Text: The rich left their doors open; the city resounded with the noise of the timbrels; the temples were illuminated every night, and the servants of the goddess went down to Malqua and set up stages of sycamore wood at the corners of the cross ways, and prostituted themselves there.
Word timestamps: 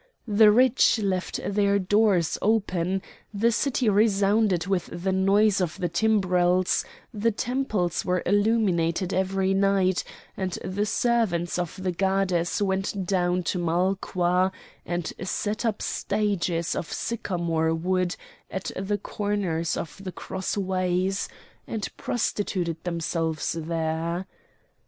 The 0.27 0.49
rich 0.51 0.97
left 0.97 1.39
their 1.45 1.77
doors 1.77 2.35
open; 2.41 3.03
the 3.31 3.51
city 3.51 3.87
resounded 3.87 4.65
with 4.65 4.87
the 4.91 5.11
noise 5.11 5.61
of 5.61 5.77
the 5.77 5.89
timbrels; 5.89 6.83
the 7.13 7.29
temples 7.29 8.03
were 8.03 8.23
illuminated 8.25 9.13
every 9.13 9.53
night, 9.53 10.03
and 10.35 10.53
the 10.65 10.87
servants 10.87 11.59
of 11.59 11.83
the 11.83 11.91
goddess 11.91 12.63
went 12.63 13.05
down 13.05 13.43
to 13.43 13.59
Malqua 13.59 14.51
and 14.87 15.13
set 15.21 15.65
up 15.67 15.83
stages 15.83 16.73
of 16.75 16.91
sycamore 16.91 17.75
wood 17.75 18.15
at 18.49 18.71
the 18.75 18.97
corners 18.97 19.77
of 19.77 20.03
the 20.03 20.11
cross 20.11 20.57
ways, 20.57 21.29
and 21.67 21.95
prostituted 21.95 22.83
themselves 22.85 23.53
there. 23.53 24.25